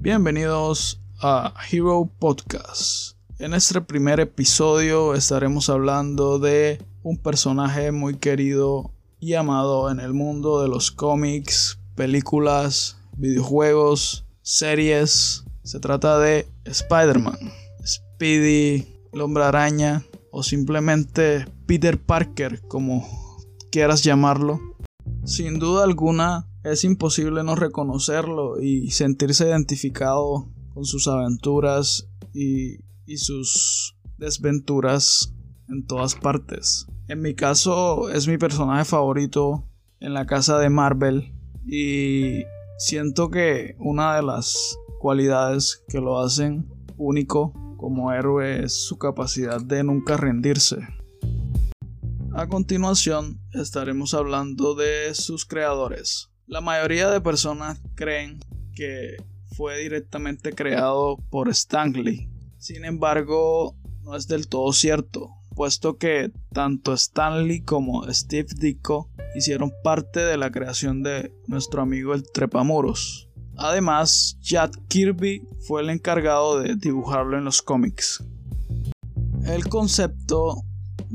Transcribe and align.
Bienvenidos 0.00 1.00
a 1.20 1.52
Hero 1.72 2.08
Podcast. 2.20 3.16
En 3.40 3.52
este 3.52 3.80
primer 3.80 4.20
episodio 4.20 5.12
estaremos 5.12 5.68
hablando 5.68 6.38
de 6.38 6.80
un 7.02 7.18
personaje 7.18 7.90
muy 7.90 8.16
querido 8.16 8.92
y 9.18 9.34
amado 9.34 9.90
en 9.90 9.98
el 9.98 10.14
mundo 10.14 10.62
de 10.62 10.68
los 10.68 10.92
cómics, 10.92 11.80
películas, 11.96 12.96
videojuegos, 13.16 14.24
series. 14.42 15.44
Se 15.64 15.80
trata 15.80 16.20
de 16.20 16.46
Spider-Man, 16.64 17.38
Speedy, 17.84 18.86
el 19.12 19.20
hombre 19.20 19.42
araña 19.42 20.04
o 20.30 20.44
simplemente 20.44 21.46
Peter 21.66 21.98
Parker 21.98 22.60
como 22.68 23.04
quieras 23.72 24.04
llamarlo. 24.04 24.60
Sin 25.28 25.58
duda 25.58 25.84
alguna 25.84 26.46
es 26.64 26.84
imposible 26.84 27.44
no 27.44 27.54
reconocerlo 27.54 28.62
y 28.62 28.92
sentirse 28.92 29.46
identificado 29.46 30.48
con 30.72 30.86
sus 30.86 31.06
aventuras 31.06 32.08
y, 32.32 32.78
sus 33.18 33.94
desventuras 34.16 35.34
en 35.68 35.84
todas 35.84 36.14
partes. 36.14 36.86
En 37.08 37.20
mi 37.20 37.34
caso 37.34 38.08
es 38.08 38.26
mi 38.26 38.38
personaje 38.38 38.86
favorito 38.86 39.68
en 40.00 40.14
la 40.14 40.24
casa 40.24 40.58
de 40.58 40.70
Marvel 40.70 41.34
y 41.66 42.44
siento 42.78 43.28
que 43.28 43.76
una 43.78 44.16
de 44.16 44.22
las 44.22 44.78
cualidades 44.98 45.84
que 45.88 46.00
lo 46.00 46.20
hacen 46.20 46.72
único 46.96 47.52
como 47.76 48.12
héroe 48.12 48.64
es 48.64 48.86
su 48.86 48.96
capacidad 48.96 49.60
de 49.60 49.84
nunca 49.84 50.16
rendirse. 50.16 50.78
A 52.38 52.46
continuación 52.46 53.40
estaremos 53.52 54.14
hablando 54.14 54.76
de 54.76 55.12
sus 55.16 55.44
creadores. 55.44 56.30
La 56.46 56.60
mayoría 56.60 57.10
de 57.10 57.20
personas 57.20 57.80
creen 57.96 58.38
que 58.76 59.16
fue 59.56 59.76
directamente 59.78 60.52
creado 60.52 61.16
por 61.30 61.48
Stan 61.48 61.92
Lee. 61.92 62.30
Sin 62.56 62.84
embargo, 62.84 63.74
no 64.02 64.14
es 64.14 64.28
del 64.28 64.46
todo 64.46 64.72
cierto, 64.72 65.30
puesto 65.56 65.98
que 65.98 66.30
tanto 66.52 66.92
Stan 66.92 67.48
Lee 67.48 67.64
como 67.64 68.08
Steve 68.08 68.50
Ditko 68.56 69.10
hicieron 69.34 69.72
parte 69.82 70.20
de 70.20 70.36
la 70.36 70.52
creación 70.52 71.02
de 71.02 71.34
nuestro 71.48 71.82
amigo 71.82 72.14
el 72.14 72.22
Trepamuros. 72.22 73.28
Además, 73.56 74.38
Jack 74.42 74.78
Kirby 74.86 75.42
fue 75.66 75.82
el 75.82 75.90
encargado 75.90 76.60
de 76.60 76.76
dibujarlo 76.76 77.36
en 77.36 77.42
los 77.42 77.62
cómics. 77.62 78.22
El 79.44 79.68
concepto 79.68 80.62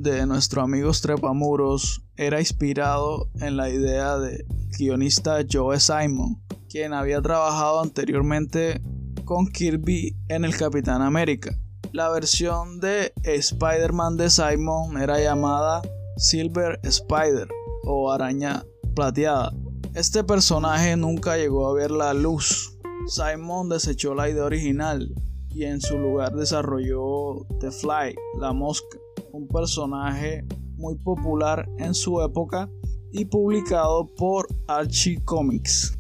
de 0.03 0.25
nuestro 0.27 0.61
amigo 0.61 0.91
Trepamuros 0.91 2.03
era 2.17 2.41
inspirado 2.41 3.29
en 3.39 3.55
la 3.55 3.69
idea 3.69 4.17
de 4.17 4.45
guionista 4.77 5.39
Joe 5.49 5.79
Simon, 5.79 6.43
quien 6.69 6.93
había 6.93 7.21
trabajado 7.21 7.81
anteriormente 7.81 8.81
con 9.23 9.47
Kirby 9.47 10.15
en 10.27 10.43
el 10.43 10.57
Capitán 10.57 11.01
América. 11.01 11.57
La 11.93 12.09
versión 12.09 12.81
de 12.81 13.13
Spider-Man 13.23 14.17
de 14.17 14.29
Simon 14.29 15.01
era 15.01 15.21
llamada 15.21 15.81
Silver 16.17 16.81
Spider 16.83 17.47
o 17.85 18.11
Araña 18.11 18.65
Plateada. 18.95 19.53
Este 19.95 20.23
personaje 20.25 20.97
nunca 20.97 21.38
llegó 21.38 21.69
a 21.69 21.73
ver 21.73 21.91
la 21.91 22.13
luz. 22.13 22.77
Simon 23.07 23.69
desechó 23.69 24.13
la 24.13 24.29
idea 24.29 24.43
original 24.43 25.15
y 25.49 25.63
en 25.63 25.79
su 25.79 25.97
lugar 25.97 26.35
desarrolló 26.35 27.45
The 27.61 27.71
Fly, 27.71 28.15
la 28.39 28.51
mosca, 28.53 28.97
un 29.33 29.47
personaje 29.47 30.45
muy 30.77 30.95
popular 30.95 31.67
en 31.79 31.93
su 31.95 32.21
época 32.21 32.69
y 33.11 33.25
publicado 33.25 34.07
por 34.15 34.47
Archie 34.67 35.23
Comics. 35.25 35.97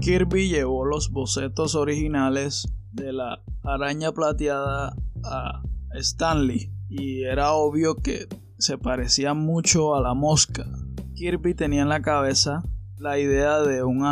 Kirby 0.00 0.48
llevó 0.48 0.84
los 0.84 1.10
bocetos 1.10 1.76
originales 1.76 2.68
de 2.92 3.12
la 3.12 3.40
araña 3.62 4.12
plateada 4.12 4.96
a 5.24 5.62
Stanley 5.92 6.72
y 6.88 7.22
era 7.22 7.52
obvio 7.52 7.94
que 7.94 8.26
se 8.58 8.78
parecía 8.78 9.32
mucho 9.32 9.94
a 9.94 10.00
la 10.00 10.14
mosca. 10.14 10.66
Kirby 11.14 11.54
tenía 11.54 11.82
en 11.82 11.88
la 11.88 12.02
cabeza 12.02 12.64
la 12.98 13.18
idea 13.18 13.60
de 13.60 13.84
un, 13.84 14.04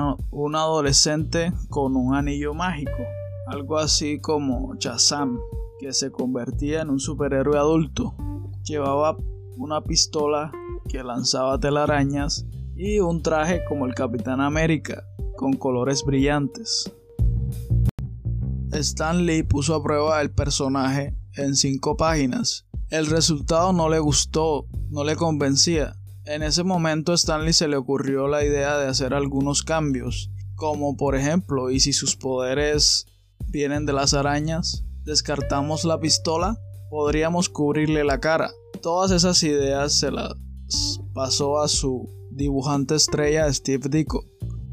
adolescente 0.54 1.52
con 1.68 1.96
un 1.96 2.14
anillo 2.14 2.54
mágico, 2.54 3.02
algo 3.48 3.78
así 3.78 4.20
como 4.20 4.74
Shazam, 4.76 5.38
que 5.82 5.92
se 5.92 6.12
convertía 6.12 6.82
en 6.82 6.90
un 6.90 7.00
superhéroe 7.00 7.58
adulto. 7.58 8.14
Llevaba 8.62 9.16
una 9.56 9.82
pistola 9.82 10.52
que 10.88 11.02
lanzaba 11.02 11.58
telarañas 11.58 12.46
y 12.76 13.00
un 13.00 13.20
traje 13.20 13.64
como 13.68 13.86
el 13.86 13.94
Capitán 13.94 14.40
América, 14.40 15.02
con 15.36 15.54
colores 15.54 16.04
brillantes. 16.04 16.88
Stan 18.70 19.26
Lee 19.26 19.42
puso 19.42 19.74
a 19.74 19.82
prueba 19.82 20.22
el 20.22 20.30
personaje 20.30 21.16
en 21.34 21.56
cinco 21.56 21.96
páginas. 21.96 22.64
El 22.88 23.06
resultado 23.06 23.72
no 23.72 23.88
le 23.88 23.98
gustó, 23.98 24.68
no 24.88 25.02
le 25.02 25.16
convencía. 25.16 25.96
En 26.26 26.44
ese 26.44 26.62
momento 26.62 27.10
a 27.10 27.16
Stanley 27.16 27.52
se 27.52 27.66
le 27.66 27.76
ocurrió 27.76 28.28
la 28.28 28.44
idea 28.44 28.78
de 28.78 28.86
hacer 28.86 29.14
algunos 29.14 29.64
cambios, 29.64 30.30
como 30.54 30.96
por 30.96 31.16
ejemplo, 31.16 31.72
¿y 31.72 31.80
si 31.80 31.92
sus 31.92 32.14
poderes 32.14 33.06
vienen 33.48 33.84
de 33.84 33.94
las 33.94 34.14
arañas? 34.14 34.84
Descartamos 35.04 35.84
la 35.84 35.98
pistola, 35.98 36.56
podríamos 36.88 37.48
cubrirle 37.48 38.04
la 38.04 38.20
cara. 38.20 38.50
Todas 38.82 39.10
esas 39.10 39.42
ideas 39.42 39.98
se 39.98 40.12
las 40.12 40.34
pasó 41.12 41.60
a 41.60 41.68
su 41.68 42.08
dibujante 42.30 42.94
estrella 42.94 43.52
Steve 43.52 43.88
Ditko, 43.88 44.24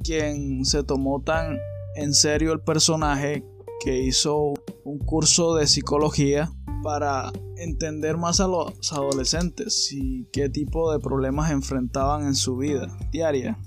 quien 0.04 0.66
se 0.66 0.84
tomó 0.84 1.22
tan 1.22 1.58
en 1.96 2.14
serio 2.14 2.54
el 2.54 2.62
personaje 2.62 3.44
que 3.84 4.04
hizo 4.04 4.54
un 4.84 5.00
curso 5.00 5.56
de 5.56 5.66
psicología 5.66 6.52
para 6.84 7.32
entender 7.58 8.18
más 8.18 8.40
a 8.40 8.48
los 8.48 8.94
adolescentes 8.94 9.92
y 9.92 10.26
qué 10.32 10.50
tipo 10.50 10.92
de 10.92 11.00
problemas 11.00 11.52
enfrentaban 11.52 12.28
en 12.28 12.36
su 12.36 12.56
vida 12.58 12.88
diaria. 13.12 13.58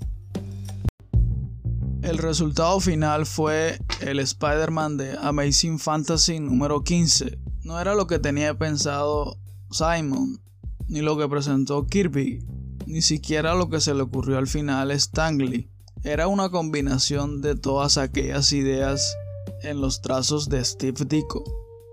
El 2.03 2.17
resultado 2.17 2.81
final 2.81 3.25
fue 3.25 3.79
el 4.01 4.19
Spider-Man 4.19 4.97
de 4.97 5.17
Amazing 5.21 5.79
Fantasy 5.79 6.37
número 6.41 6.83
15. 6.83 7.39
No 7.63 7.79
era 7.79 7.95
lo 7.95 8.07
que 8.07 8.19
tenía 8.19 8.57
pensado 8.57 9.37
Simon, 9.71 10.41
ni 10.89 10.99
lo 10.99 11.17
que 11.17 11.29
presentó 11.29 11.87
Kirby, 11.87 12.45
ni 12.87 13.01
siquiera 13.01 13.55
lo 13.55 13.69
que 13.69 13.79
se 13.79 13.93
le 13.93 14.01
ocurrió 14.01 14.37
al 14.37 14.47
final 14.47 14.91
Stanley. 14.91 15.71
Era 16.03 16.27
una 16.27 16.49
combinación 16.49 17.39
de 17.39 17.55
todas 17.55 17.97
aquellas 17.97 18.51
ideas 18.51 19.15
en 19.61 19.79
los 19.79 20.01
trazos 20.01 20.49
de 20.49 20.63
Steve 20.65 21.05
Ditko. 21.05 21.45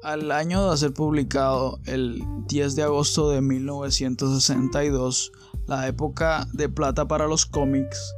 Al 0.02 0.32
año 0.32 0.72
de 0.72 0.76
ser 0.76 0.92
publicado, 0.92 1.78
el 1.86 2.20
10 2.48 2.74
de 2.74 2.82
agosto 2.82 3.30
de 3.30 3.42
1962, 3.42 5.30
la 5.68 5.86
época 5.86 6.48
de 6.52 6.68
plata 6.68 7.06
para 7.06 7.28
los 7.28 7.46
cómics, 7.46 8.12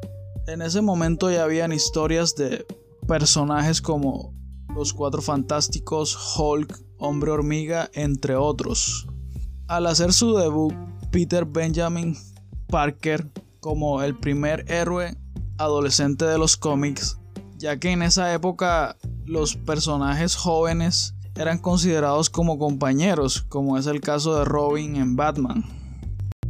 en 0.46 0.62
ese 0.62 0.80
momento 0.80 1.30
ya 1.30 1.44
habían 1.44 1.72
historias 1.72 2.34
de 2.34 2.66
personajes 3.06 3.80
como 3.80 4.34
los 4.74 4.92
Cuatro 4.92 5.22
Fantásticos, 5.22 6.16
Hulk, 6.36 6.78
Hombre 6.98 7.30
Hormiga, 7.30 7.90
entre 7.94 8.36
otros. 8.36 9.06
Al 9.68 9.86
hacer 9.86 10.12
su 10.12 10.34
debut, 10.36 10.74
Peter 11.10 11.44
Benjamin 11.44 12.16
Parker 12.68 13.30
como 13.60 14.02
el 14.02 14.18
primer 14.18 14.70
héroe 14.70 15.16
adolescente 15.58 16.24
de 16.24 16.38
los 16.38 16.56
cómics, 16.56 17.18
ya 17.56 17.78
que 17.78 17.90
en 17.90 18.02
esa 18.02 18.32
época 18.32 18.96
los 19.24 19.56
personajes 19.56 20.34
jóvenes 20.34 21.14
eran 21.36 21.58
considerados 21.58 22.28
como 22.28 22.58
compañeros, 22.58 23.42
como 23.42 23.78
es 23.78 23.86
el 23.86 24.00
caso 24.00 24.36
de 24.36 24.44
Robin 24.44 24.96
en 24.96 25.16
Batman. 25.16 25.81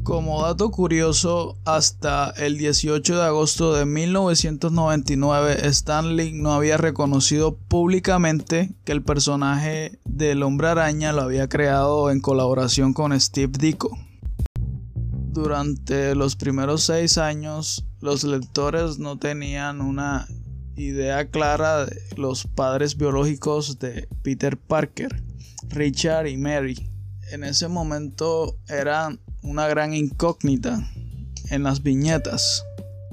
Como 0.03 0.43
dato 0.43 0.73
curioso, 0.73 1.57
hasta 1.65 2.31
el 2.31 2.59
18 2.59 3.19
de 3.19 3.23
agosto 3.23 3.73
de 3.73 3.87
1999, 3.87 5.69
Stan 5.69 6.17
Lee 6.17 6.33
no 6.33 6.53
había 6.53 6.77
reconocido 6.77 7.57
públicamente 7.57 8.75
que 8.85 8.91
el 8.91 9.05
personaje 9.05 10.01
del 10.05 10.43
hombre 10.43 10.69
araña 10.69 11.13
lo 11.13 11.23
había 11.23 11.49
creado 11.49 12.11
en 12.11 12.21
colaboración 12.21 12.95
con 12.95 13.19
Steve 13.21 13.53
Ditko. 13.57 13.97
Durante 15.31 16.17
los 16.17 16.35
primeros 16.35 16.83
seis 16.83 17.17
años, 17.17 17.87
los 18.01 18.25
lectores 18.25 18.99
no 18.99 19.21
tenían 19.21 19.81
una 19.81 20.27
idea 20.75 21.31
clara 21.31 21.87
de 21.87 21.97
los 22.17 22.49
padres 22.49 22.97
biológicos 22.97 23.79
de 23.79 24.09
Peter 24.25 24.59
Parker, 24.59 25.23
Richard 25.69 26.27
y 26.27 26.37
Mary. 26.37 26.91
En 27.31 27.45
ese 27.45 27.69
momento 27.69 28.59
eran 28.69 29.21
una 29.43 29.69
gran 29.69 29.95
incógnita 29.95 30.91
en 31.51 31.63
las 31.63 31.83
viñetas. 31.83 32.65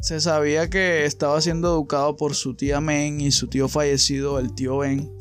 Se 0.02 0.22
sabía 0.22 0.70
que 0.70 1.06
estaba 1.06 1.42
siendo 1.42 1.70
educado 1.70 2.16
por 2.16 2.36
su 2.36 2.56
tía 2.56 2.80
Men 2.80 3.20
y 3.20 3.31
su 3.31 3.48
tío 3.48 3.68
fallecido, 3.68 4.40
el 4.40 4.54
tío 4.54 4.78
Ben. 4.78 5.12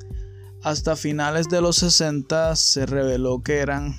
Hasta 0.62 0.96
finales 0.96 1.48
de 1.48 1.60
los 1.60 1.76
60 1.76 2.54
se 2.56 2.86
reveló 2.86 3.42
que 3.42 3.58
eran 3.58 3.96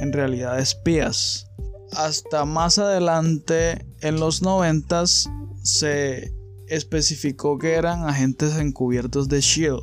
en 0.00 0.12
realidad 0.12 0.58
espías 0.58 1.46
hasta 1.92 2.44
más 2.44 2.78
adelante 2.78 3.86
en 4.00 4.20
los 4.20 4.42
90 4.42 5.04
se 5.62 6.32
especificó 6.68 7.58
que 7.58 7.74
eran 7.74 8.04
agentes 8.08 8.56
encubiertos 8.56 9.28
de 9.28 9.40
Shield, 9.40 9.82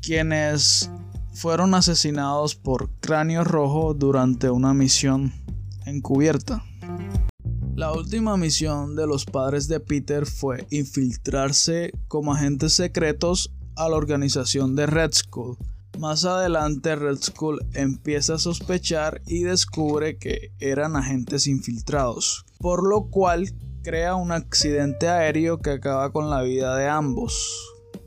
quienes 0.00 0.90
fueron 1.34 1.74
asesinados 1.74 2.54
por 2.54 2.90
Cráneo 3.00 3.44
Rojo 3.44 3.94
durante 3.94 4.50
una 4.50 4.74
misión 4.74 5.32
encubierta. 5.86 6.64
La 7.74 7.92
última 7.92 8.36
misión 8.36 8.96
de 8.96 9.06
los 9.06 9.24
padres 9.24 9.66
de 9.66 9.80
Peter 9.80 10.26
fue 10.26 10.66
infiltrarse 10.70 11.92
como 12.06 12.34
agentes 12.34 12.74
secretos 12.74 13.50
a 13.76 13.88
la 13.88 13.96
organización 13.96 14.76
de 14.76 14.86
Red 14.86 15.12
Skull. 15.12 15.56
Más 15.98 16.24
adelante 16.24 16.96
Red 16.96 17.18
Skull 17.18 17.60
empieza 17.74 18.34
a 18.34 18.38
sospechar 18.38 19.22
y 19.26 19.42
descubre 19.42 20.18
que 20.18 20.52
eran 20.58 20.96
agentes 20.96 21.46
infiltrados, 21.46 22.44
por 22.58 22.86
lo 22.86 23.08
cual 23.08 23.52
crea 23.82 24.14
un 24.14 24.32
accidente 24.32 25.08
aéreo 25.08 25.58
que 25.58 25.70
acaba 25.70 26.12
con 26.12 26.30
la 26.30 26.42
vida 26.42 26.76
de 26.76 26.88
ambos, 26.88 27.34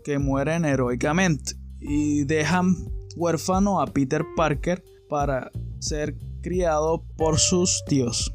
que 0.03 0.19
mueren 0.19 0.65
heroicamente 0.65 1.55
y 1.79 2.23
dejan 2.23 2.75
huérfano 3.15 3.81
a 3.81 3.87
Peter 3.87 4.23
Parker 4.35 4.83
para 5.09 5.51
ser 5.79 6.15
criado 6.45 7.03
por 7.17 7.39
sus 7.39 7.83
tíos. 7.87 8.31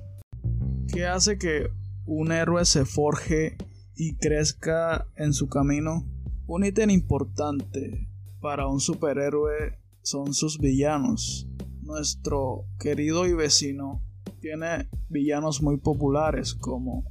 ¿Qué 0.93 1.07
hace 1.07 1.39
que 1.39 1.69
un 2.07 2.33
héroe 2.33 2.65
se 2.65 2.85
forje 2.85 3.57
y 3.95 4.17
crezca 4.17 5.07
en 5.15 5.33
su 5.33 5.49
camino? 5.49 6.05
Un 6.49 6.65
ítem 6.65 6.91
importante 6.91 8.09
para 8.41 8.67
un 8.67 8.81
superhéroe 8.81 9.79
son 10.03 10.35
sus 10.35 10.59
villanos. 10.59 11.47
Nuestro 11.83 12.65
querido 12.81 13.29
y 13.29 13.35
vecino 13.35 14.03
tiene 14.41 14.89
villanos 15.09 15.63
muy 15.63 15.77
populares 15.77 16.55
como 16.55 17.05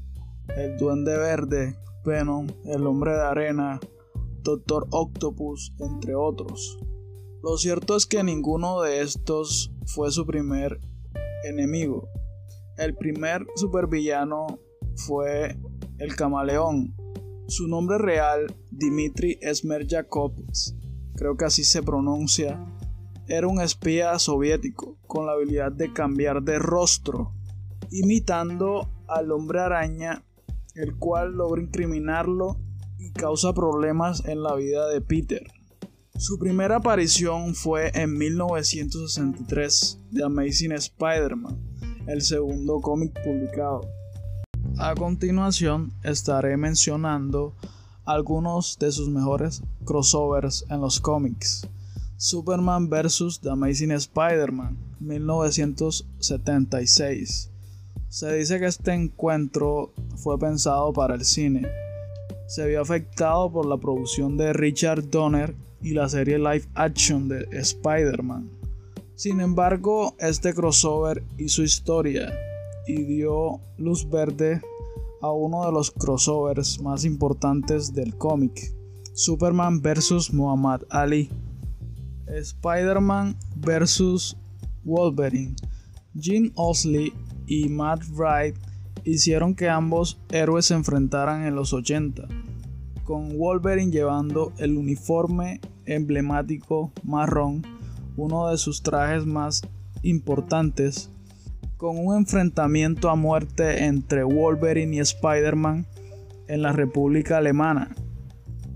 el 0.57 0.75
Duende 0.75 1.17
Verde, 1.17 1.77
Venom, 2.03 2.47
el 2.65 2.85
Hombre 2.85 3.13
de 3.13 3.21
Arena, 3.21 3.79
Doctor 4.43 4.85
Octopus, 4.91 5.73
entre 5.79 6.13
otros. 6.13 6.77
Lo 7.41 7.57
cierto 7.57 7.95
es 7.95 8.05
que 8.05 8.21
ninguno 8.21 8.81
de 8.81 9.01
estos 9.01 9.71
fue 9.85 10.11
su 10.11 10.25
primer 10.25 10.81
enemigo. 11.45 12.09
El 12.77 12.95
primer 12.95 13.45
supervillano 13.55 14.59
fue 14.95 15.57
el 15.99 16.15
camaleón. 16.17 16.95
Su 17.47 17.67
nombre 17.67 17.97
real, 17.97 18.53
Dimitri 18.71 19.39
Smerjakovs, 19.41 20.75
creo 21.15 21.37
que 21.37 21.45
así 21.45 21.63
se 21.63 21.81
pronuncia, 21.81 22.59
era 23.27 23.47
un 23.47 23.61
espía 23.61 24.19
soviético 24.19 24.97
con 25.07 25.25
la 25.25 25.31
habilidad 25.31 25.71
de 25.71 25.93
cambiar 25.93 26.43
de 26.43 26.59
rostro, 26.59 27.33
imitando 27.89 28.89
al 29.07 29.31
hombre 29.31 29.61
araña, 29.61 30.25
el 30.75 30.97
cual 30.97 31.35
logra 31.35 31.61
incriminarlo 31.61 32.59
y 32.97 33.13
causa 33.13 33.53
problemas 33.53 34.25
en 34.25 34.43
la 34.43 34.55
vida 34.55 34.89
de 34.89 34.99
Peter. 34.99 35.43
Su 36.19 36.37
primera 36.37 36.75
aparición 36.75 37.55
fue 37.55 37.91
en 37.93 38.15
1963 38.17 39.99
de 40.11 40.25
Amazing 40.25 40.73
Spider-Man, 40.73 41.57
el 42.07 42.21
segundo 42.21 42.81
cómic 42.81 43.17
publicado. 43.23 43.89
A 44.77 44.93
continuación 44.95 45.93
estaré 46.03 46.57
mencionando 46.57 47.55
algunos 48.03 48.77
de 48.79 48.91
sus 48.91 49.07
mejores 49.07 49.63
crossovers 49.85 50.65
en 50.69 50.81
los 50.81 50.99
cómics. 50.99 51.65
Superman 52.17 52.89
vs. 52.89 53.39
The 53.41 53.51
Amazing 53.51 53.91
Spider-Man, 53.91 54.77
1976. 54.99 57.49
Se 58.09 58.33
dice 58.33 58.59
que 58.59 58.65
este 58.65 58.91
encuentro 58.91 59.93
fue 60.17 60.37
pensado 60.37 60.91
para 60.91 61.15
el 61.15 61.23
cine. 61.23 61.65
Se 62.45 62.67
vio 62.67 62.81
afectado 62.81 63.49
por 63.49 63.65
la 63.65 63.77
producción 63.77 64.35
de 64.35 64.51
Richard 64.51 65.09
Donner 65.09 65.55
y 65.81 65.93
la 65.93 66.09
serie 66.09 66.37
live 66.37 66.65
action 66.75 67.27
de 67.27 67.47
Spider-Man. 67.51 68.49
Sin 69.15 69.41
embargo, 69.41 70.15
este 70.19 70.53
crossover 70.53 71.23
hizo 71.37 71.61
historia 71.63 72.33
y 72.87 73.03
dio 73.03 73.59
luz 73.77 74.09
verde 74.09 74.61
a 75.21 75.31
uno 75.31 75.65
de 75.65 75.71
los 75.71 75.91
crossovers 75.91 76.81
más 76.81 77.03
importantes 77.03 77.93
del 77.93 78.15
cómic, 78.17 78.73
Superman 79.13 79.81
vs. 79.81 80.33
Muhammad 80.33 80.81
Ali. 80.89 81.29
Spider-Man 82.27 83.35
vs. 83.57 84.37
Wolverine. 84.85 85.55
Gene 86.17 86.51
Osley 86.55 87.11
y 87.47 87.67
Matt 87.67 88.03
Wright 88.11 88.55
hicieron 89.03 89.55
que 89.55 89.67
ambos 89.67 90.19
héroes 90.31 90.67
se 90.67 90.75
enfrentaran 90.75 91.45
en 91.45 91.55
los 91.55 91.73
80 91.73 92.27
con 93.09 93.39
Wolverine 93.39 93.91
llevando 93.91 94.53
el 94.59 94.77
uniforme 94.77 95.61
emblemático 95.87 96.91
marrón, 97.01 97.65
uno 98.15 98.49
de 98.49 98.57
sus 98.59 98.83
trajes 98.83 99.25
más 99.25 99.63
importantes, 100.03 101.09
con 101.77 101.97
un 101.97 102.15
enfrentamiento 102.15 103.09
a 103.09 103.15
muerte 103.15 103.85
entre 103.85 104.21
Wolverine 104.23 104.97
y 104.97 104.99
Spider-Man 104.99 105.87
en 106.47 106.61
la 106.61 106.71
República 106.71 107.39
Alemana. 107.39 107.95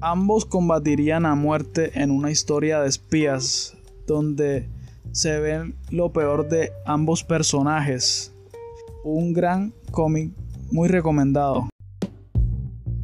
Ambos 0.02 0.46
combatirían 0.46 1.28
a 1.28 1.36
muerte 1.36 1.92
en 1.94 2.10
una 2.10 2.32
historia 2.32 2.82
de 2.82 2.90
espías, 2.90 3.78
donde 4.08 4.68
se 5.12 5.40
ven 5.42 5.76
lo 5.92 6.12
peor 6.12 6.50
de 6.50 6.72
ambos 6.88 7.24
personajes. 7.24 8.34
Un 9.04 9.32
gran 9.32 9.76
cómic 9.92 10.32
muy 10.72 10.88
recomendado. 10.88 11.70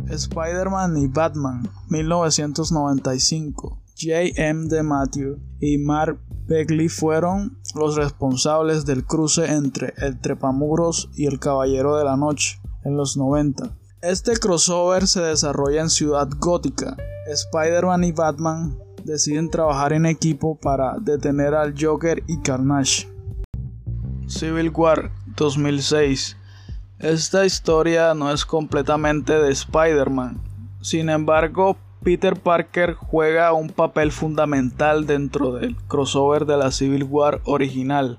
Spider-Man 0.10 0.98
y 0.98 1.08
Batman, 1.08 1.70
1995. 1.90 3.82
J.M. 4.02 4.68
DeMatteis 4.70 5.38
y 5.60 5.78
Mark 5.78 6.20
Beckley 6.48 6.88
fueron 6.88 7.60
los 7.76 7.96
responsables 7.96 8.86
del 8.86 9.06
cruce 9.06 9.46
entre 9.46 9.94
el 9.98 10.20
Trepamuros 10.20 11.10
y 11.16 11.26
el 11.26 11.40
Caballero 11.40 11.98
de 11.98 12.06
la 12.06 12.16
Noche 12.16 12.60
en 12.86 12.96
los 12.96 13.18
90. 13.18 13.78
Este 14.02 14.38
crossover 14.38 15.08
se 15.08 15.22
desarrolla 15.22 15.82
en 15.82 15.90
Ciudad 15.90 16.30
Gótica. 16.40 16.96
Spider-Man 17.28 18.06
y 18.06 18.12
Batman 18.14 18.80
deciden 19.04 19.50
trabajar 19.50 19.94
en 19.94 20.06
equipo 20.06 20.58
para 20.58 20.98
detener 21.00 21.54
al 21.54 21.76
Joker 21.78 22.24
y 22.28 22.40
Carnage. 22.40 23.08
Civil 24.28 24.72
War 24.74 25.12
2006 25.36 26.38
esta 27.00 27.46
historia 27.46 28.13
no 28.13 28.31
es 28.31 28.46
completamente 28.46 29.34
de 29.34 29.51
Spider-Man. 29.51 30.42
Sin 30.81 31.10
embargo, 31.10 31.77
Peter 32.03 32.36
Parker 32.36 32.94
juega 32.94 33.53
un 33.53 33.70
papel 33.70 34.12
fundamental 34.12 35.06
dentro 35.06 35.53
del 35.53 35.75
crossover 35.88 36.46
de 36.46 36.58
la 36.58 36.72
Civil 36.72 37.03
War 37.03 37.41
original. 37.46 38.18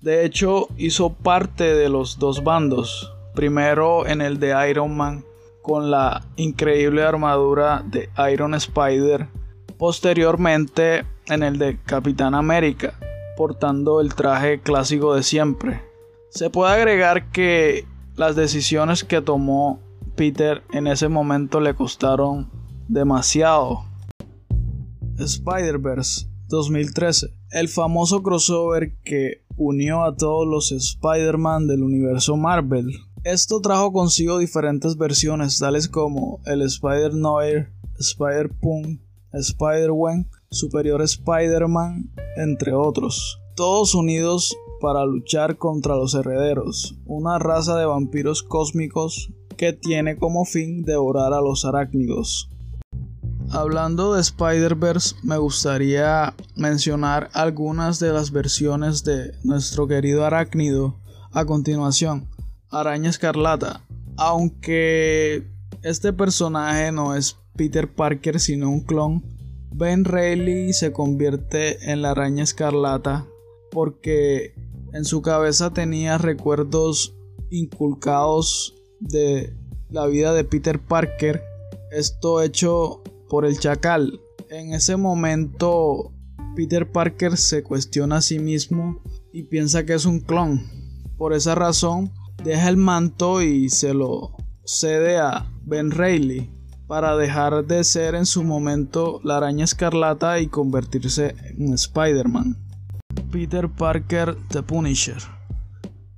De 0.00 0.24
hecho, 0.24 0.68
hizo 0.76 1.12
parte 1.12 1.74
de 1.74 1.88
los 1.88 2.18
dos 2.18 2.42
bandos. 2.42 3.12
Primero 3.34 4.06
en 4.06 4.20
el 4.20 4.40
de 4.40 4.68
Iron 4.68 4.96
Man, 4.96 5.24
con 5.62 5.90
la 5.90 6.22
increíble 6.36 7.02
armadura 7.02 7.82
de 7.86 8.10
Iron 8.32 8.54
Spider. 8.54 9.28
Posteriormente 9.78 11.04
en 11.26 11.42
el 11.42 11.58
de 11.58 11.78
Capitán 11.84 12.34
América, 12.34 12.94
portando 13.36 14.00
el 14.00 14.14
traje 14.14 14.60
clásico 14.60 15.14
de 15.14 15.22
siempre. 15.22 15.82
Se 16.30 16.50
puede 16.50 16.72
agregar 16.72 17.30
que 17.30 17.86
las 18.16 18.36
decisiones 18.36 19.04
que 19.04 19.20
tomó 19.22 19.80
Peter 20.16 20.62
en 20.72 20.86
ese 20.86 21.08
momento 21.08 21.60
le 21.60 21.74
costaron 21.74 22.50
demasiado. 22.88 23.84
Spider-Verse 25.18 26.26
2013, 26.48 27.32
el 27.50 27.68
famoso 27.68 28.22
crossover 28.22 28.96
que 29.04 29.44
unió 29.56 30.02
a 30.02 30.16
todos 30.16 30.46
los 30.46 30.72
Spider-Man 30.72 31.66
del 31.66 31.82
universo 31.82 32.36
Marvel. 32.36 32.90
Esto 33.24 33.60
trajo 33.60 33.92
consigo 33.92 34.38
diferentes 34.38 34.96
versiones, 34.96 35.58
tales 35.58 35.88
como 35.88 36.40
el 36.44 36.62
Spider-Noir, 36.62 37.72
Spider-Punk, 37.98 39.00
Spider-Wen, 39.32 40.28
Superior 40.50 41.02
Spider-Man, 41.02 42.10
entre 42.36 42.74
otros. 42.74 43.40
Todos 43.54 43.94
unidos 43.94 44.56
para 44.82 45.06
luchar 45.06 45.58
contra 45.58 45.94
los 45.94 46.12
herederos, 46.16 46.96
una 47.06 47.38
raza 47.38 47.78
de 47.78 47.86
vampiros 47.86 48.42
cósmicos 48.42 49.30
que 49.56 49.72
tiene 49.72 50.16
como 50.16 50.44
fin 50.44 50.82
devorar 50.82 51.32
a 51.32 51.40
los 51.40 51.64
arácnidos. 51.64 52.50
Hablando 53.52 54.14
de 54.14 54.20
Spider-Verse, 54.22 55.14
me 55.22 55.38
gustaría 55.38 56.34
mencionar 56.56 57.30
algunas 57.32 58.00
de 58.00 58.12
las 58.12 58.32
versiones 58.32 59.04
de 59.04 59.30
nuestro 59.44 59.86
querido 59.86 60.26
arácnido 60.26 60.98
a 61.30 61.44
continuación. 61.44 62.26
Araña 62.68 63.10
Escarlata. 63.10 63.84
Aunque 64.16 65.46
este 65.82 66.12
personaje 66.12 66.90
no 66.90 67.14
es 67.14 67.38
Peter 67.54 67.88
Parker 67.94 68.40
sino 68.40 68.68
un 68.68 68.80
clon, 68.80 69.22
Ben 69.70 70.04
Reilly 70.04 70.72
se 70.72 70.92
convierte 70.92 71.92
en 71.92 72.02
la 72.02 72.10
araña 72.10 72.42
escarlata 72.42 73.26
porque 73.70 74.54
en 74.92 75.04
su 75.04 75.22
cabeza 75.22 75.72
tenía 75.72 76.18
recuerdos 76.18 77.14
inculcados 77.50 78.74
de 79.00 79.54
la 79.90 80.06
vida 80.06 80.32
de 80.32 80.44
Peter 80.44 80.80
Parker, 80.80 81.42
Esto 81.90 82.40
hecho 82.40 83.02
por 83.28 83.44
el 83.44 83.58
chacal. 83.58 84.20
En 84.48 84.72
ese 84.72 84.96
momento 84.96 86.12
Peter 86.56 86.90
Parker 86.90 87.36
se 87.36 87.62
cuestiona 87.62 88.16
a 88.16 88.22
sí 88.22 88.38
mismo 88.38 89.00
y 89.32 89.44
piensa 89.44 89.84
que 89.84 89.94
es 89.94 90.06
un 90.06 90.20
clon. 90.20 90.62
Por 91.16 91.32
esa 91.34 91.54
razón 91.54 92.10
deja 92.44 92.68
el 92.68 92.76
manto 92.76 93.42
y 93.42 93.68
se 93.70 93.94
lo 93.94 94.36
cede 94.64 95.18
a 95.18 95.50
Ben 95.64 95.90
Reilly 95.90 96.50
para 96.86 97.16
dejar 97.16 97.64
de 97.66 97.84
ser 97.84 98.14
en 98.14 98.26
su 98.26 98.44
momento 98.44 99.20
la 99.24 99.38
araña 99.38 99.64
escarlata 99.64 100.40
y 100.40 100.48
convertirse 100.48 101.34
en 101.56 101.72
Spider-Man. 101.72 102.71
Peter 103.32 103.66
Parker 103.66 104.36
The 104.50 104.62
Punisher. 104.62 105.16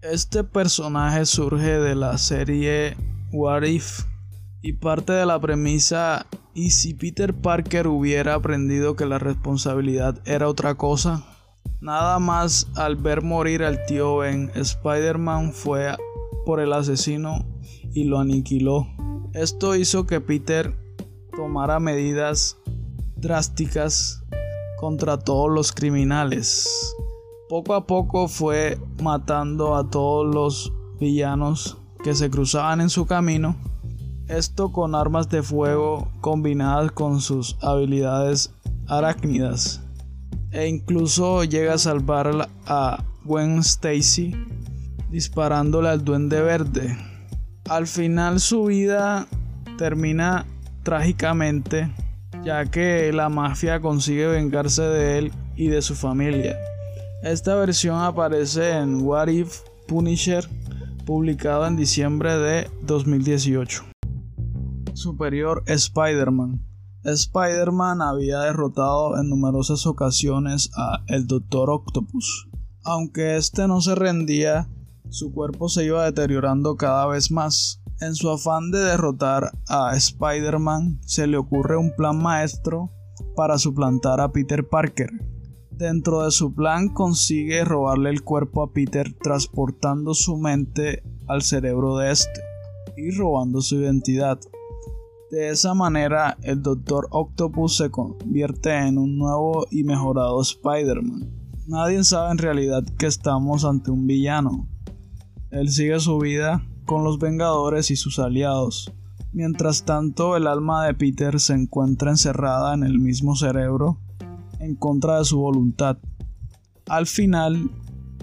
Este 0.03 0.43
personaje 0.43 1.25
surge 1.27 1.79
de 1.79 1.95
la 1.95 2.19
serie 2.19 2.97
What 3.31 3.63
If 3.63 4.01
y 4.63 4.73
parte 4.73 5.13
de 5.13 5.25
la 5.25 5.41
premisa 5.41 6.27
¿y 6.55 6.71
si 6.71 6.93
Peter 6.93 7.33
Parker 7.33 7.87
hubiera 7.87 8.35
aprendido 8.35 8.97
que 8.97 9.07
la 9.07 9.21
responsabilidad 9.21 10.21
era 10.25 10.49
otra 10.49 10.75
cosa? 10.75 11.25
Nada 11.81 12.19
más 12.19 12.67
al 12.75 12.97
ver 12.97 13.23
morir 13.23 13.63
al 13.63 13.87
tío 13.87 14.17
Ben, 14.17 14.51
Spider-Man 14.53 15.53
fue 15.53 15.97
por 16.45 16.59
el 16.59 16.73
asesino 16.73 17.47
y 17.93 18.05
lo 18.05 18.19
aniquiló. 18.19 18.89
Esto 19.35 19.77
hizo 19.77 20.05
que 20.05 20.21
Peter 20.21 20.77
tomara 21.37 21.79
medidas 21.79 22.57
drásticas 23.15 24.25
contra 24.81 25.17
todos 25.17 25.49
los 25.49 25.71
criminales. 25.71 26.69
Poco 27.55 27.75
a 27.75 27.87
poco 27.87 28.27
fue 28.27 28.81
matando 29.01 29.77
a 29.77 29.89
todos 29.89 30.35
los 30.35 30.73
villanos 30.99 31.79
que 32.03 32.17
se 32.17 32.29
cruzaban 32.29 32.81
en 32.81 32.91
su 32.91 33.07
camino. 33.07 33.55
Esto 34.27 34.73
con 34.73 34.97
armas 34.97 35.29
de 35.29 35.41
fuego 35.41 36.09
combinadas 36.21 36.91
con 36.91 37.21
sus 37.21 37.57
habilidades 37.63 38.53
arácnidas. 38.89 39.85
E 40.51 40.67
incluso 40.67 41.45
llega 41.45 41.75
a 41.75 41.79
salvar 41.79 42.49
a 42.67 43.05
Gwen 43.25 43.61
Stacy 43.61 44.35
disparándole 45.13 45.91
al 45.91 46.05
duende 46.05 46.43
verde. 46.43 46.99
Al 47.71 47.87
final 47.87 48.41
su 48.41 48.65
vida 48.65 49.29
termina 49.79 50.45
trágicamente, 50.83 51.89
ya 52.43 52.65
que 52.65 53.13
la 53.13 53.29
mafia 53.29 53.81
consigue 53.81 54.27
vengarse 54.27 54.83
de 54.83 55.19
él 55.19 55.33
y 55.55 55.69
de 55.69 55.83
su 55.83 55.95
familia. 55.95 56.57
Esta 57.25 57.55
versión 57.55 58.03
aparece 58.03 58.77
en 58.77 59.01
What 59.01 59.29
If 59.29 59.61
Punisher, 59.89 60.47
publicado 61.07 61.67
en 61.67 61.75
diciembre 61.75 62.37
de 62.37 62.71
2018. 62.83 63.83
Superior 64.93 65.63
Spider-Man. 65.65 66.63
Spider-Man 67.03 68.03
había 68.03 68.41
derrotado 68.41 69.19
en 69.19 69.31
numerosas 69.31 69.87
ocasiones 69.87 70.69
a 70.77 71.03
el 71.07 71.27
Doctor 71.27 71.71
Octopus. 71.71 72.51
Aunque 72.85 73.39
este 73.39 73.67
no 73.69 73.81
se 73.81 73.95
rendía, 73.95 74.69
su 75.09 75.33
cuerpo 75.33 75.71
se 75.71 75.87
iba 75.87 76.05
deteriorando 76.05 76.77
cada 76.77 77.07
vez 77.07 77.31
más. 77.31 77.81
En 78.03 78.15
su 78.17 78.29
afán 78.29 78.71
de 78.71 78.81
derrotar 78.81 79.51
a 79.67 79.97
Spider-Man, 79.97 81.01
se 81.01 81.27
le 81.27 81.39
ocurre 81.39 81.79
un 81.79 81.91
plan 81.97 82.23
maestro 82.23 82.91
para 83.35 83.57
suplantar 83.57 84.21
a 84.21 84.31
Peter 84.31 84.69
Parker. 84.69 85.09
Dentro 85.77 86.25
de 86.25 86.31
su 86.31 86.55
plan 86.55 86.89
consigue 86.89 87.65
robarle 87.65 88.11
el 88.11 88.23
cuerpo 88.23 88.63
a 88.63 88.73
Peter 88.73 89.13
transportando 89.13 90.15
su 90.15 90.37
mente 90.37 91.03
al 91.27 91.43
cerebro 91.43 91.97
de 91.97 92.13
este 92.13 92.41
y 92.97 93.11
robando 93.11 93.61
su 93.61 93.77
identidad. 93.77 94.39
De 95.33 95.49
esa 95.49 95.75
manera, 95.75 96.39
el 96.43 96.63
Doctor 96.63 97.09
Octopus 97.11 97.77
se 97.77 97.91
convierte 97.91 98.73
en 98.73 98.99
un 98.99 99.19
nuevo 99.19 99.67
y 99.71 99.83
mejorado 99.83 100.41
Spider-Man. 100.41 101.29
Nadie 101.67 102.05
sabe 102.05 102.31
en 102.31 102.39
realidad 102.39 102.85
que 102.97 103.07
estamos 103.07 103.65
ante 103.65 103.91
un 103.91 104.07
villano, 104.07 104.69
él 105.55 105.69
sigue 105.69 106.01
su 106.01 106.19
vida 106.19 106.67
con 106.85 107.05
los 107.05 107.21
Vengadores 107.21 107.93
y 107.93 107.97
sus 107.97 108.19
aliados. 108.19 108.93
Mientras 109.33 109.85
tanto, 109.85 110.37
el 110.37 110.49
alma 110.49 110.85
de 110.85 110.95
Peter 110.95 111.39
se 111.39 111.55
encuentra 111.55 112.11
encerrada 112.11 112.75
en 112.75 112.83
el 112.83 112.99
mismo 112.99 113.37
cerebro 113.37 114.01
en 114.65 114.75
contra 114.75 115.19
de 115.19 115.25
su 115.25 115.39
voluntad. 115.39 115.99
Al 116.89 117.07
final, 117.07 117.71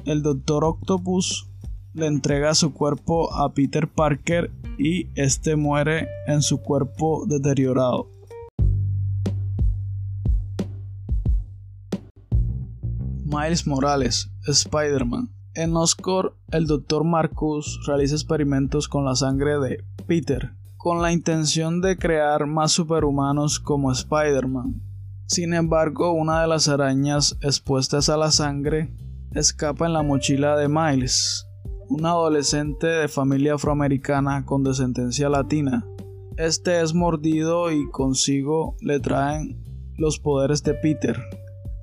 el 0.06 0.24
Doctor 0.24 0.64
Octopus 0.66 1.48
le 1.94 2.08
entrega 2.08 2.56
su 2.56 2.74
cuerpo 2.74 3.34
a 3.34 3.54
Peter 3.54 3.88
Parker 3.88 4.52
y 4.78 5.08
este 5.16 5.56
muere 5.56 6.08
en 6.28 6.42
su 6.42 6.62
cuerpo 6.62 7.26
deteriorado. 7.28 8.08
Miles 13.24 13.68
Morales, 13.68 14.30
Spider-Man. 14.48 15.30
En 15.54 15.76
Oscorp, 15.76 16.36
el 16.52 16.66
Dr. 16.66 17.04
Marcus 17.04 17.80
realiza 17.86 18.16
experimentos 18.16 18.88
con 18.88 19.06
la 19.06 19.16
sangre 19.16 19.60
de 19.60 19.84
Peter, 20.08 20.54
con 20.78 21.02
la 21.02 21.12
intención 21.12 21.82
de 21.82 21.98
crear 21.98 22.48
más 22.48 22.72
superhumanos 22.72 23.60
como 23.60 23.92
Spider-Man. 23.92 24.91
Sin 25.34 25.54
embargo, 25.54 26.12
una 26.12 26.42
de 26.42 26.48
las 26.50 26.68
arañas 26.68 27.38
expuestas 27.40 28.10
a 28.10 28.18
la 28.18 28.32
sangre 28.32 28.94
escapa 29.34 29.86
en 29.86 29.94
la 29.94 30.04
mochila 30.04 30.58
de 30.58 30.68
Miles, 30.68 31.48
un 31.88 32.06
adolescente 32.06 32.86
de 32.86 33.08
familia 33.08 33.54
afroamericana 33.54 34.44
con 34.44 34.62
descendencia 34.62 35.30
latina. 35.30 35.88
Este 36.36 36.82
es 36.82 36.94
mordido 36.94 37.72
y 37.72 37.90
consigo 37.92 38.76
le 38.82 39.00
traen 39.00 39.64
los 39.96 40.20
poderes 40.20 40.64
de 40.64 40.74
Peter. 40.74 41.18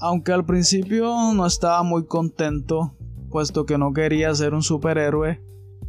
Aunque 0.03 0.33
al 0.33 0.45
principio 0.45 1.33
no 1.33 1.47
estaba 1.47 1.83
muy 1.83 2.05
contento 2.05 2.99
puesto 3.31 3.65
que 3.65 3.79
no 3.79 3.95
quería 3.95 4.35
ser 4.35 4.53
un 4.53 4.63
superhéroe, 4.63 5.43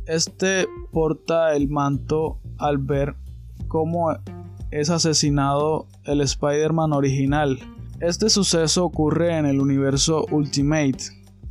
este 0.05 0.65
porta 0.93 1.53
el 1.57 1.67
manto 1.67 2.39
al 2.57 2.77
ver 2.77 3.17
cómo 3.67 4.11
es 4.71 4.89
asesinado 4.89 5.88
el 6.05 6.21
Spider-Man 6.21 6.93
original. 6.93 7.59
Este 7.99 8.29
suceso 8.29 8.85
ocurre 8.85 9.38
en 9.38 9.45
el 9.45 9.59
universo 9.59 10.25
Ultimate, 10.31 10.97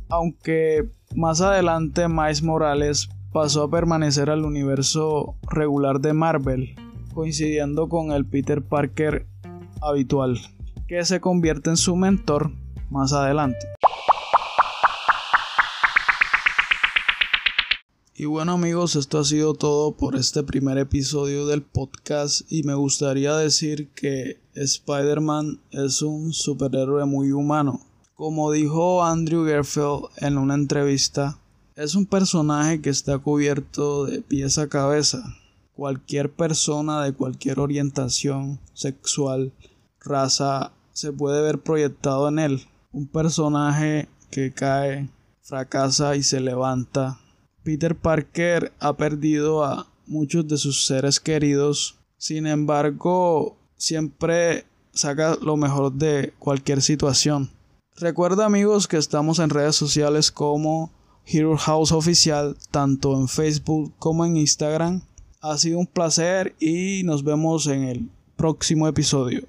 aunque 0.09 0.89
más 1.15 1.41
adelante 1.41 2.07
Miles 2.07 2.41
Morales 2.41 3.09
pasó 3.31 3.63
a 3.63 3.69
permanecer 3.69 4.29
al 4.29 4.45
universo 4.45 5.35
regular 5.49 5.99
de 5.99 6.13
Marvel, 6.13 6.75
coincidiendo 7.13 7.87
con 7.87 8.11
el 8.11 8.25
Peter 8.25 8.63
Parker 8.63 9.27
habitual, 9.81 10.39
que 10.87 11.03
se 11.05 11.19
convierte 11.19 11.69
en 11.69 11.77
su 11.77 11.95
mentor 11.95 12.51
más 12.89 13.13
adelante. 13.13 13.59
Y 18.19 18.25
bueno 18.25 18.51
amigos, 18.51 18.97
esto 18.97 19.19
ha 19.19 19.23
sido 19.23 19.53
todo 19.53 19.93
por 19.93 20.17
este 20.17 20.43
primer 20.43 20.77
episodio 20.77 21.47
del 21.47 21.61
podcast 21.61 22.41
y 22.51 22.63
me 22.63 22.73
gustaría 22.73 23.33
decir 23.37 23.91
que 23.93 24.41
Spider-Man 24.55 25.61
es 25.71 26.01
un 26.01 26.33
superhéroe 26.33 27.05
muy 27.05 27.31
humano. 27.31 27.79
Como 28.15 28.51
dijo 28.51 29.05
Andrew 29.05 29.45
Garfield 29.45 30.09
en 30.17 30.37
una 30.37 30.55
entrevista, 30.55 31.39
es 31.77 31.95
un 31.95 32.05
personaje 32.05 32.81
que 32.81 32.89
está 32.89 33.19
cubierto 33.19 34.03
de 34.03 34.21
pies 34.21 34.57
a 34.57 34.67
cabeza. 34.67 35.23
Cualquier 35.73 36.29
persona 36.29 37.01
de 37.01 37.13
cualquier 37.13 37.61
orientación 37.61 38.59
sexual, 38.73 39.53
raza, 40.01 40.73
se 40.91 41.13
puede 41.13 41.41
ver 41.41 41.61
proyectado 41.61 42.27
en 42.27 42.39
él. 42.39 42.67
Un 42.91 43.07
personaje 43.07 44.09
que 44.29 44.51
cae, 44.51 45.09
fracasa 45.41 46.17
y 46.17 46.23
se 46.23 46.41
levanta 46.41 47.17
Peter 47.63 47.95
Parker 47.95 48.71
ha 48.79 48.93
perdido 48.95 49.63
a 49.63 49.87
muchos 50.07 50.47
de 50.47 50.57
sus 50.57 50.85
seres 50.85 51.19
queridos, 51.19 51.97
sin 52.17 52.47
embargo, 52.47 53.57
siempre 53.77 54.65
saca 54.93 55.37
lo 55.41 55.55
mejor 55.55 55.93
de 55.93 56.33
cualquier 56.39 56.81
situación. 56.81 57.49
Recuerda 57.95 58.45
amigos 58.45 58.87
que 58.87 58.97
estamos 58.97 59.39
en 59.39 59.49
redes 59.49 59.75
sociales 59.75 60.31
como 60.31 60.91
Hero 61.25 61.57
House 61.57 61.91
Oficial, 61.91 62.57
tanto 62.71 63.13
en 63.19 63.27
Facebook 63.27 63.93
como 63.99 64.25
en 64.25 64.37
Instagram. 64.37 65.01
Ha 65.41 65.57
sido 65.57 65.79
un 65.79 65.87
placer 65.87 66.55
y 66.59 67.03
nos 67.03 67.23
vemos 67.23 67.67
en 67.67 67.83
el 67.83 68.09
próximo 68.35 68.87
episodio. 68.87 69.43